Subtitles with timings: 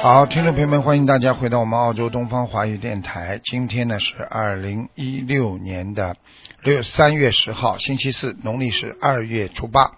[0.00, 3.40] 好，听众朋友们，欢迎大家回到我们澳洲东方华语电台。
[3.42, 6.14] 今天呢是二零一六年的
[6.62, 9.90] 六三月十号，星期四，农历是二月初八。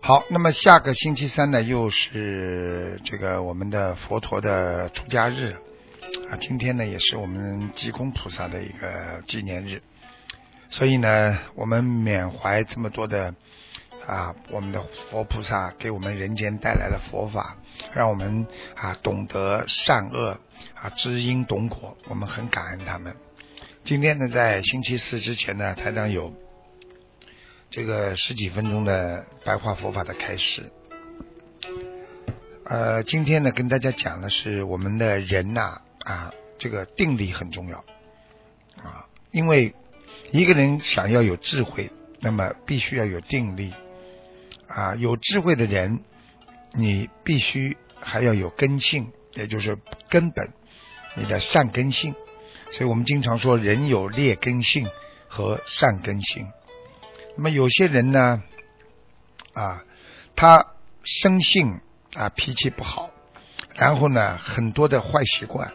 [0.00, 5.56] 好，那么下个星期三呢，又是这个我们的佛陀的出家日
[6.30, 6.38] 啊。
[6.40, 9.82] 今天呢，也是我们济公菩萨的一个纪念日，
[10.70, 13.34] 所以呢，我们缅怀这么多的
[14.06, 17.56] 啊，我们的佛菩萨给我们人间带来了佛法。
[17.92, 20.38] 让我们啊懂得善恶
[20.74, 23.14] 啊知因懂果，我们很感恩他们。
[23.84, 26.32] 今天呢，在星期四之前呢，台长有
[27.70, 30.72] 这个十几分钟的白话佛法的开始。
[32.64, 37.84] 呃，今天呢，跟大家讲的是我们的人呐啊，这个定力很重要
[38.82, 39.74] 啊，因为
[40.32, 41.90] 一个人想要有智慧，
[42.20, 43.74] 那么必须要有定力
[44.68, 46.02] 啊，有智慧的人。
[46.78, 49.78] 你必须还要有根性，也就是
[50.10, 50.52] 根本，
[51.16, 52.14] 你的善根性。
[52.72, 54.86] 所以我们经常说，人有劣根性
[55.26, 56.46] 和善根性。
[57.34, 58.42] 那么有些人呢，
[59.54, 59.84] 啊，
[60.34, 60.66] 他
[61.02, 61.80] 生性
[62.14, 63.10] 啊脾气不好，
[63.74, 65.72] 然后呢很多的坏习惯，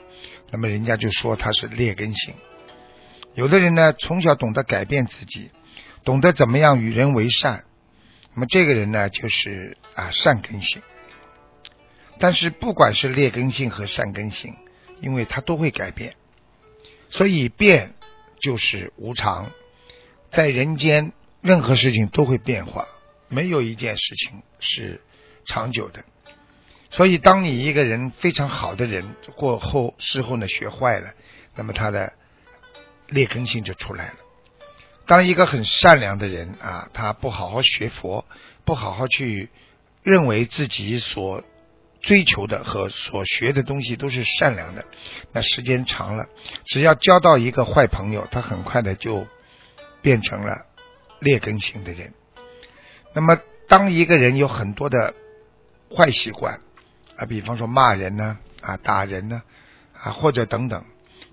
[0.52, 2.36] 那么人家就说他是劣根性。
[3.34, 5.50] 有的人呢从小懂得改变自己，
[6.04, 7.64] 懂得怎么样与人为善，
[8.34, 10.82] 那么这个人呢就是啊善根性。
[12.20, 14.56] 但是不管是劣根性和善根性，
[15.00, 16.16] 因为它都会改变，
[17.10, 17.96] 所以变
[18.40, 19.52] 就是无常。
[20.30, 22.88] 在人间，任何事情都会变化，
[23.28, 25.02] 没有一件事情是
[25.46, 26.06] 长久的。
[26.92, 31.14] 所以，当你一个人非常好的人过后，事后呢学坏了，
[31.56, 32.14] 那么他的
[33.08, 34.16] 劣根性就出来了。
[35.06, 38.26] 当一个很善良的人啊，他不好好学佛，
[38.66, 39.50] 不好好去
[40.04, 41.44] 认为自己所。
[42.04, 44.86] 追求的和所学的东西都是善良的，
[45.34, 46.26] 那时间长了，
[46.66, 49.28] 只要交到一个坏朋友，他很快的就
[50.02, 50.66] 变成了
[51.20, 52.16] 劣根性的人。
[53.14, 55.14] 那么，当一个人有很多的
[55.96, 56.60] 坏习惯
[57.18, 59.44] 啊，比方说骂人呢，啊打人呢，
[59.94, 60.84] 啊或者等等，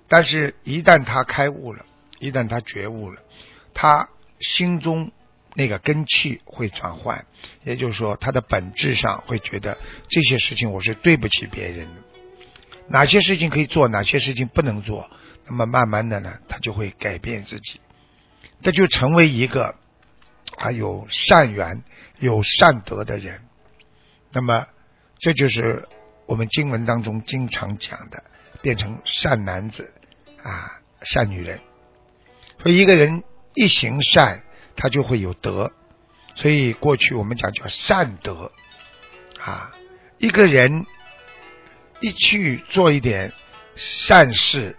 [0.06, 1.86] 但是一旦他开悟了，
[2.18, 3.22] 一旦他觉悟了，
[3.78, 4.08] 他
[4.40, 5.12] 心中。
[5.54, 7.26] 那个根气会转换，
[7.64, 9.76] 也就是说，他的本质上会觉得
[10.08, 12.02] 这些事情我是对不起别人的，
[12.86, 15.10] 哪些事情可以做，哪些事情不能做，
[15.48, 17.80] 那么慢慢的呢，他就会改变自己，
[18.62, 19.74] 这就成为一个
[20.58, 21.82] 啊有善缘、
[22.20, 23.40] 有善德的人。
[24.30, 24.68] 那么，
[25.18, 25.88] 这就是
[26.26, 28.22] 我们经文当中经常讲的，
[28.62, 29.92] 变成善男子
[30.40, 31.58] 啊，善女人。
[32.62, 33.24] 说一个人
[33.58, 34.42] 一行善。
[34.80, 35.72] 他就会有德，
[36.36, 38.52] 所以过去我们讲叫善德
[39.40, 39.72] 啊。
[40.18, 40.86] 一个人
[41.98, 43.32] 一去做一点
[43.74, 44.76] 善事，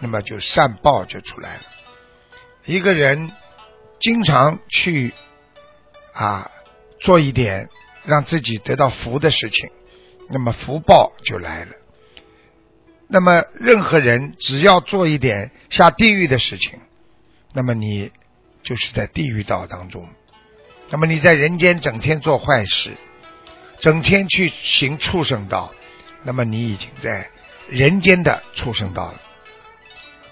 [0.00, 1.62] 那么就善报就出来了。
[2.64, 3.30] 一个人
[4.00, 5.14] 经常去
[6.12, 6.50] 啊
[6.98, 7.68] 做一点
[8.04, 9.70] 让自己得到福的事情，
[10.28, 11.76] 那么福报就来了。
[13.06, 16.80] 那么任何人只要做一点下地狱的事情，
[17.52, 18.10] 那么你。
[18.62, 20.06] 就是在地狱道当中，
[20.90, 22.90] 那么你在人间整天做坏事，
[23.78, 25.72] 整天去行畜生道，
[26.24, 27.30] 那么你已经在
[27.70, 29.18] 人间的畜生道了。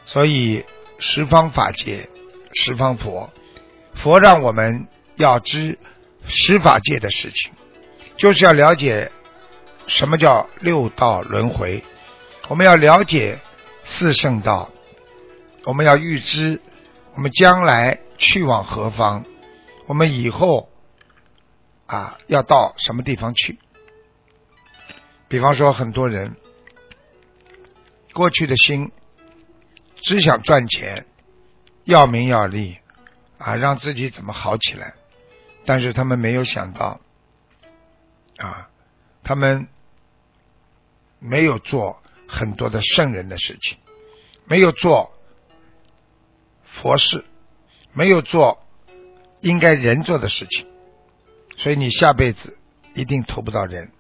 [0.05, 0.63] 所以
[0.99, 2.11] 十方法界，
[2.53, 3.33] 十方佛，
[3.95, 4.87] 佛让我们
[5.17, 5.79] 要知
[6.27, 7.51] 十法界的事情，
[8.19, 9.11] 就是要了解
[9.87, 11.83] 什么叫六道轮回，
[12.49, 13.39] 我们要了解
[13.87, 14.71] 四圣道，
[15.65, 16.61] 我们要预知
[17.19, 17.99] 我们将来。
[18.21, 19.25] 去往何方？
[19.87, 20.69] 我们以后
[21.87, 23.61] 啊要到什么地方去？
[25.29, 26.35] 比方说，很多人
[28.13, 28.91] 过去的心
[30.03, 31.07] 只想赚钱，
[31.85, 32.79] 要名要利
[33.39, 34.95] 啊，让自己怎么好起来？
[35.65, 37.01] 但是他们没有想到
[38.39, 38.69] 啊，
[39.23, 39.69] 他们
[41.21, 43.79] 没有做很多的圣人的事情，
[44.45, 45.17] 没有做
[46.71, 47.25] 佛事。
[47.93, 48.61] 没有做
[49.41, 50.67] 应该人做的事情，
[51.57, 52.59] 所以你下辈子
[52.95, 53.91] 一定投不到人。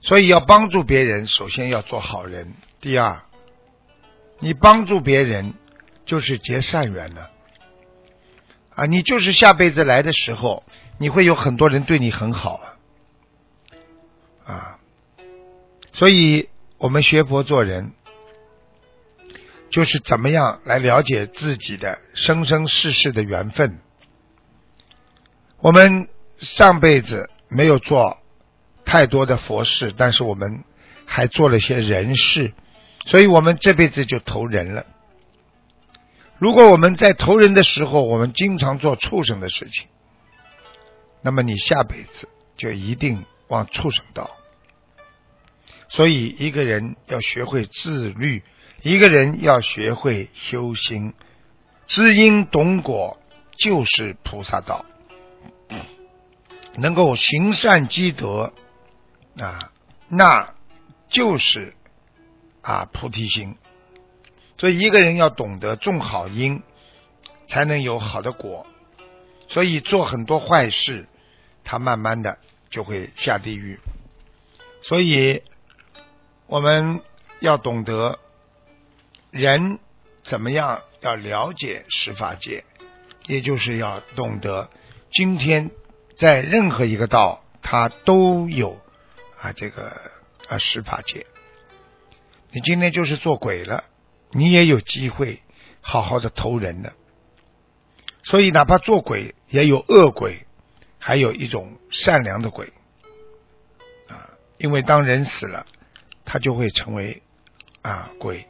[0.00, 2.54] 所以要帮助别人，首先要做好人。
[2.80, 3.22] 第二，
[4.38, 5.54] 你帮助别人
[6.04, 7.30] 就是结善缘了
[8.74, 8.84] 啊！
[8.86, 10.62] 你就是下辈子来的时候，
[10.98, 12.60] 你会有很多人对你很好
[14.46, 14.78] 啊啊！
[15.92, 16.48] 所以
[16.78, 17.92] 我们学佛做人，
[19.76, 23.78] 就是怎么样来了解自己的生生世世的缘分。
[25.58, 26.08] 我们
[26.38, 28.16] 上辈子没有做。
[28.86, 30.62] 太多的佛事，但是我们
[31.04, 32.54] 还做了些人事，
[33.04, 34.86] 所以我们这辈子就投人了。
[36.38, 39.88] 如果我们在投人的时候，我们经常做畜生的事情，
[41.20, 44.30] 那么你下辈子就一定往畜生道。
[45.88, 48.44] 所以一个人要学会自律，
[48.86, 51.12] 一个人要学会修心，
[51.88, 53.18] 知因懂果
[53.56, 54.86] 就是菩萨道，
[56.78, 58.52] 能够行善积德。
[59.36, 59.72] 啊，
[60.08, 60.54] 那
[61.08, 61.74] 就是
[62.62, 63.56] 啊菩提心。
[64.56, 66.62] 所以一个人要懂得种好因，
[67.48, 68.68] 才能有好的果。
[69.48, 71.08] 所以做很多坏事，
[71.64, 72.38] 他慢慢的
[72.70, 73.80] 就会下地狱。
[74.82, 75.42] 所以
[76.46, 77.00] 我们
[77.40, 78.20] 要懂得
[79.36, 79.78] 人
[80.24, 82.64] 怎么样要了解十法界，
[83.26, 84.70] 也就是要懂得
[85.12, 85.70] 今天
[86.18, 88.80] 在任何一个道，它都有。
[89.38, 89.92] 啊，这个
[90.48, 91.26] 啊，十法界，
[92.50, 93.84] 你今天就是做鬼了，
[94.30, 95.42] 你也有机会
[95.82, 96.94] 好好的投人的。
[98.24, 100.46] 所以，哪怕做鬼，也有恶鬼，
[100.98, 102.72] 还有一种善良的鬼
[104.08, 104.30] 啊。
[104.56, 105.66] 因为当人死了，
[106.24, 107.22] 他就会成为
[107.82, 108.48] 啊鬼。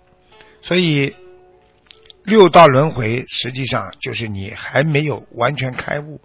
[0.66, 1.14] 所以，
[2.24, 6.20] 六道轮回实际上就是你还没有完全开悟，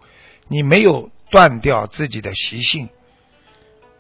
[0.48, 2.90] 你没有断掉自己的习性。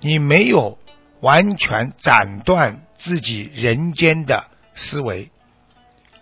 [0.04, 0.80] 你没有
[1.20, 5.30] 完全斩断自己人间的思维，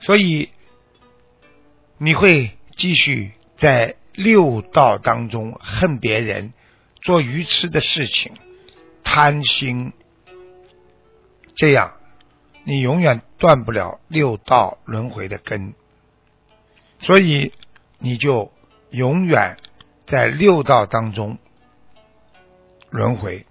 [0.01, 0.49] 所以
[1.97, 6.51] 你会继续在六道当中恨别人，
[7.01, 8.33] 做愚痴的事情，
[9.05, 9.93] 贪心，
[11.55, 11.93] 这样
[12.69, 15.73] 你永远断不了六道轮回的根，
[16.99, 17.51] 所以
[17.97, 18.53] 你就
[18.91, 19.57] 永远
[20.05, 21.39] 在六道当中
[22.91, 23.47] 轮回。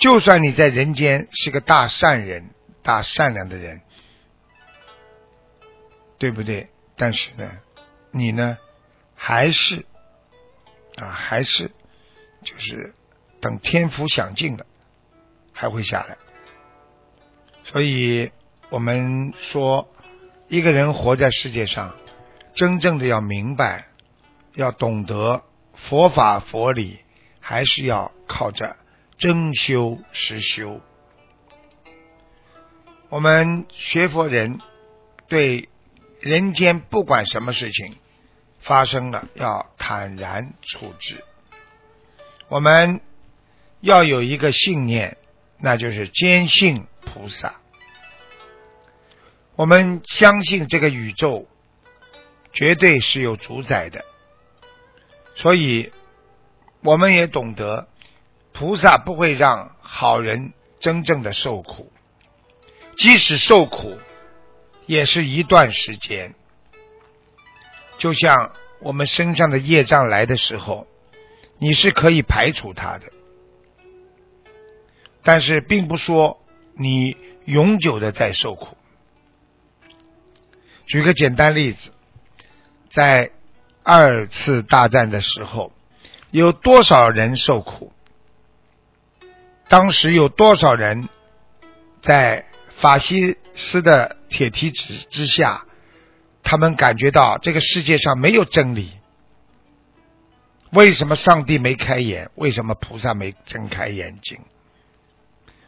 [0.00, 2.50] 就算你在人间是个大善人、
[2.82, 3.82] 大善良的人，
[6.18, 6.70] 对不对？
[6.96, 7.52] 但是呢，
[8.10, 8.58] 你呢，
[9.14, 9.86] 还是
[10.96, 11.70] 啊，还是
[12.42, 12.94] 就是
[13.40, 14.66] 等天福享尽了，
[15.52, 16.16] 还会下来。
[17.72, 18.32] 所以
[18.68, 19.88] 我们说，
[20.48, 21.94] 一个人活在世界上，
[22.54, 23.86] 真正的要明白，
[24.54, 25.42] 要懂得
[25.74, 26.98] 佛法佛理，
[27.38, 28.76] 还是要靠着。
[29.18, 30.80] 真修实修，
[33.10, 34.60] 我们学佛人
[35.28, 35.68] 对
[36.20, 37.98] 人间不管什么事情
[38.60, 41.22] 发生了，要坦然处置。
[42.48, 43.02] 我们
[43.80, 45.18] 要有一个信念，
[45.58, 47.60] 那就是坚信菩萨。
[49.56, 51.46] 我们相信这个宇宙
[52.52, 54.04] 绝对是有主宰的，
[55.34, 55.92] 所以
[56.82, 57.88] 我们也懂得。
[58.52, 61.90] 菩萨不会让好人真正的受苦，
[62.96, 63.96] 即使受苦，
[64.86, 66.34] 也是一段时间。
[67.96, 70.86] 就像我们身上的业障来的时候，
[71.58, 73.06] 你是可以排除它的，
[75.22, 76.42] 但是并不说
[76.80, 78.74] 你永久的在受苦。
[80.86, 81.90] 举个简单例子，
[82.90, 83.30] 在
[83.82, 85.72] 二次大战的时候，
[86.30, 87.92] 有多少人受苦？
[89.68, 91.10] 当时有多少人
[92.00, 92.46] 在
[92.80, 95.66] 法西斯的铁蹄子之下，
[96.42, 98.90] 他们感觉到这个世界上没有真理？
[100.72, 102.30] 为什么上帝没开眼？
[102.36, 104.40] 为什么菩萨没睁开眼睛？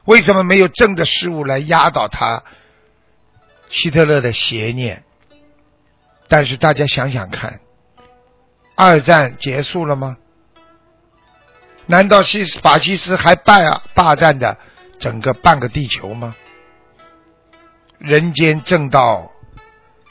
[0.04, 2.42] 为什么没有正的事物来压倒他
[3.68, 5.04] 希特勒的邪念？
[6.28, 7.60] 但是大家想想看，
[8.74, 10.16] 二战结束了吗？
[11.86, 14.56] 难道西法西斯还霸霸占着
[14.98, 16.34] 整个半个地球吗？
[17.98, 19.30] 人间正道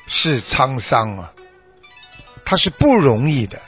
[0.08, 1.34] 是沧桑啊，
[2.46, 3.62] 它是不容易的，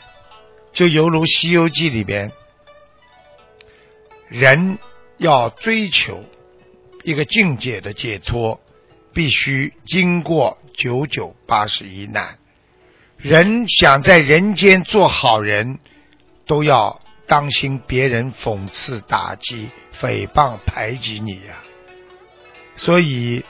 [0.74, 2.32] 就犹如《西游记》里边，
[4.28, 4.78] 人
[5.18, 6.24] 要追求
[7.04, 8.62] 一个境界的解脱，
[9.14, 12.38] 必须经过九九八十一难。
[13.18, 15.80] 人想在人间做好人，
[16.46, 17.00] 都要。
[17.26, 21.64] 当心别人讽刺、打击、诽谤排挤你呀。
[22.76, 23.46] 所以，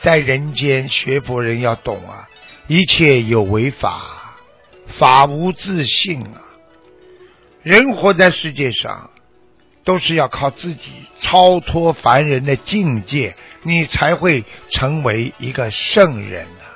[0.00, 2.26] 在人间学佛人要懂啊，
[2.66, 4.38] 一切有为法，
[4.86, 6.40] 法无自性啊。
[7.62, 9.10] 人活在世界上，
[9.86, 10.90] 都是要靠自己
[11.20, 16.74] 超脱凡人的境界，你才会成为一个圣人啊。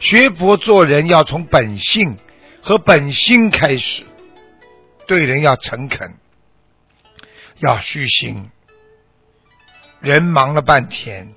[0.00, 2.18] 学佛做人要从本性
[2.60, 4.02] 和本心开始，
[5.06, 6.16] 对人要诚恳，
[7.60, 8.50] 要虚心。
[10.00, 11.32] 人忙了半天，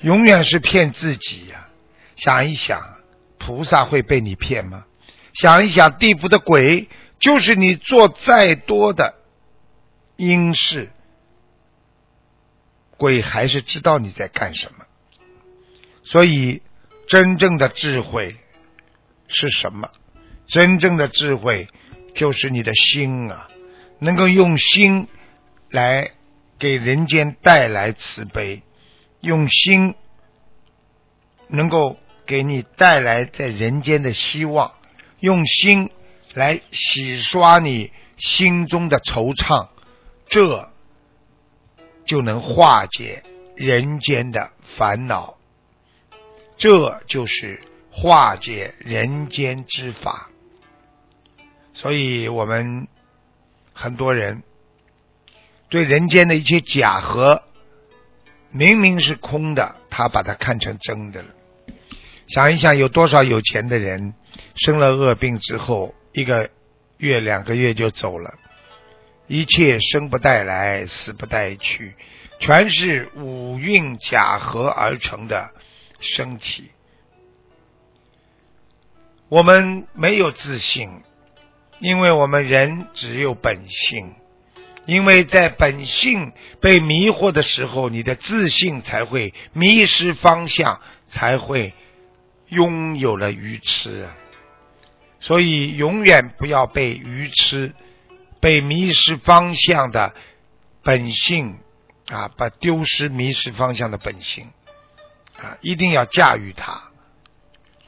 [0.00, 1.68] 永远是骗自己呀！
[2.16, 2.96] 想一想，
[3.38, 4.84] 菩萨会被你骗吗？
[5.32, 6.88] 想一想，地府的鬼。
[7.18, 9.14] 就是你做再多的
[10.22, 10.92] 阴事，
[12.96, 14.84] 鬼还是知道你在干什么。
[16.04, 16.62] 所以，
[17.08, 18.36] 真正的智慧
[19.26, 19.90] 是什么？
[20.46, 21.66] 真正的智慧
[22.14, 23.48] 就是你的心啊，
[23.98, 25.08] 能够用心
[25.70, 26.12] 来
[26.56, 28.62] 给人间带来慈悲，
[29.22, 29.96] 用心
[31.48, 34.72] 能够给你带来在人间的希望，
[35.18, 35.90] 用心。
[36.34, 39.68] 来洗刷你心中的惆怅，
[40.32, 40.70] 这
[42.06, 43.22] 就能化解
[43.54, 45.36] 人间的烦恼，
[46.56, 47.60] 这就是
[47.90, 50.30] 化解人间之法。
[51.74, 52.88] 所以我们
[53.74, 54.42] 很多人
[55.68, 57.42] 对人间的一些假和，
[58.50, 61.28] 明明是空的，他把它看成真的了。
[62.28, 64.14] 想一想，有多少有钱的人
[64.54, 65.94] 生了恶病之后？
[66.14, 66.48] 一个
[66.96, 68.38] 月、两个月就走了，
[69.32, 71.94] 一切生不带来，死不带去，
[72.38, 75.52] 全是五蕴假合而成的
[76.00, 76.70] 身体。
[79.30, 81.00] 我们没有自信，
[81.78, 84.14] 因为我们人只有本性，
[84.84, 91.72] 因为在本性被迷惑的时候，你的自信才会迷失方向，才会
[92.48, 94.10] 拥有了愚痴。
[95.20, 97.72] 所以，永远不要被愚痴、
[98.42, 100.12] 被迷失方向的
[100.82, 101.60] 本性
[102.08, 104.50] 啊，把丢失、迷失方向的本性
[105.40, 106.90] 啊，一定要驾驭它。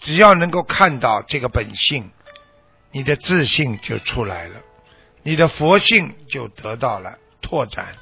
[0.01, 2.13] 只要能够看到这个本性，
[2.93, 4.61] 你的自信就出来了，
[5.25, 7.97] 你的佛性就得到了拓展。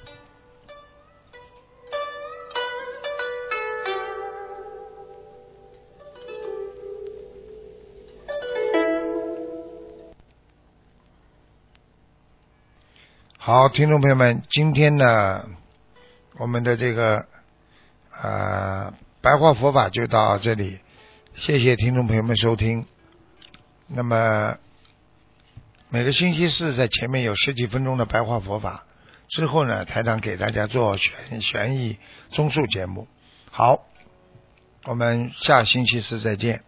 [13.45, 15.45] 好，听众朋友们，今天呢，
[16.39, 17.27] 我们的这个
[18.23, 20.79] 呃白话佛法就到这里，
[21.35, 22.87] 谢谢听众朋友们收听。
[23.89, 24.59] 那么
[25.89, 28.85] 每个星期四在前面有十几分钟的白话佛法，
[29.29, 31.99] 之后呢，台长给大家做悬悬疑
[32.31, 33.09] 综述节目。
[33.51, 33.85] 好，
[34.85, 36.63] 我们下星期四再见。